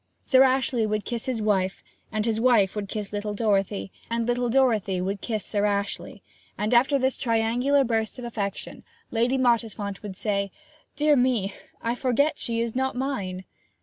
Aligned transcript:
Sir 0.23 0.41
Ashley 0.41 0.87
would 0.87 1.05
kiss 1.05 1.27
his 1.27 1.43
wife, 1.43 1.83
and 2.11 2.25
his 2.25 2.41
wife 2.41 2.75
would 2.75 2.89
kiss 2.89 3.13
little 3.13 3.35
Dorothy, 3.35 3.91
and 4.09 4.25
little 4.25 4.49
Dorothy 4.49 4.99
would 4.99 5.21
kiss 5.21 5.45
Sir 5.45 5.63
Ashley, 5.65 6.23
and 6.57 6.73
after 6.73 6.97
this 6.97 7.19
triangular 7.19 7.83
burst 7.83 8.17
of 8.17 8.25
affection 8.25 8.83
Lady 9.11 9.37
Mottisfont 9.37 10.01
would 10.01 10.17
say, 10.17 10.51
'Dear 10.95 11.15
me 11.15 11.53
I 11.83 11.93
forget 11.93 12.39
she 12.39 12.61
is 12.61 12.75
not 12.75 12.95
mine!' 12.95 13.45